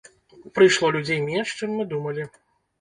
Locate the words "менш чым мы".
1.29-1.89